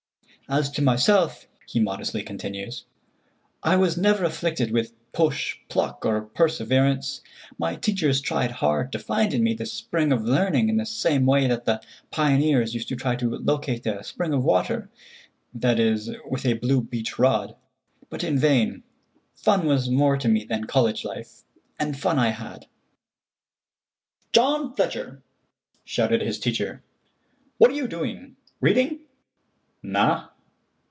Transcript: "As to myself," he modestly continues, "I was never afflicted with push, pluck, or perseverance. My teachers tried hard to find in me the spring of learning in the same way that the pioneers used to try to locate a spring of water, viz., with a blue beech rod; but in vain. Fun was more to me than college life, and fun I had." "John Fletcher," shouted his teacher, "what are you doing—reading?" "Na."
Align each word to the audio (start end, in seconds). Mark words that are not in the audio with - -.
"As 0.49 0.69
to 0.71 0.81
myself," 0.81 1.47
he 1.65 1.79
modestly 1.79 2.23
continues, 2.23 2.83
"I 3.63 3.77
was 3.77 3.95
never 3.95 4.25
afflicted 4.25 4.69
with 4.69 4.91
push, 5.13 5.55
pluck, 5.69 6.05
or 6.05 6.23
perseverance. 6.23 7.21
My 7.57 7.77
teachers 7.77 8.19
tried 8.19 8.51
hard 8.51 8.91
to 8.91 8.99
find 8.99 9.33
in 9.33 9.43
me 9.45 9.53
the 9.53 9.65
spring 9.65 10.11
of 10.11 10.25
learning 10.25 10.67
in 10.67 10.75
the 10.75 10.85
same 10.85 11.25
way 11.25 11.47
that 11.47 11.63
the 11.63 11.81
pioneers 12.09 12.73
used 12.73 12.89
to 12.89 12.97
try 12.97 13.15
to 13.15 13.29
locate 13.37 13.85
a 13.85 14.03
spring 14.03 14.33
of 14.33 14.43
water, 14.43 14.89
viz., 15.53 16.11
with 16.29 16.45
a 16.45 16.55
blue 16.55 16.81
beech 16.81 17.17
rod; 17.17 17.55
but 18.09 18.21
in 18.21 18.37
vain. 18.37 18.83
Fun 19.35 19.65
was 19.65 19.89
more 19.89 20.17
to 20.17 20.27
me 20.27 20.43
than 20.43 20.65
college 20.65 21.05
life, 21.05 21.43
and 21.79 21.97
fun 21.97 22.19
I 22.19 22.31
had." 22.31 22.65
"John 24.33 24.75
Fletcher," 24.75 25.23
shouted 25.85 26.21
his 26.21 26.41
teacher, 26.41 26.83
"what 27.57 27.71
are 27.71 27.75
you 27.75 27.87
doing—reading?" 27.87 28.99
"Na." 29.81 30.27